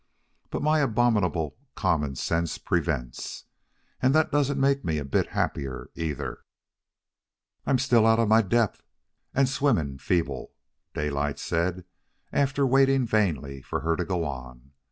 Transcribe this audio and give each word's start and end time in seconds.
But 0.49 0.63
my 0.63 0.79
abominable 0.79 1.59
common 1.75 2.15
sense 2.15 2.57
prevents. 2.57 3.45
And 4.01 4.15
that 4.15 4.31
doesn't 4.31 4.59
make 4.59 4.83
me 4.83 4.97
a 4.97 5.05
bit 5.05 5.27
happier, 5.27 5.91
either." 5.93 6.41
"I'm 7.67 7.77
still 7.77 8.07
out 8.07 8.17
of 8.17 8.27
my 8.27 8.41
depth 8.41 8.81
and 9.35 9.47
swimming 9.47 9.99
feeble," 9.99 10.53
Daylight 10.95 11.37
said, 11.37 11.85
after 12.33 12.65
waiting 12.65 13.05
vainly 13.05 13.61
for 13.61 13.81
her 13.81 13.95
to 13.95 14.03
go 14.03 14.25
on. 14.25 14.71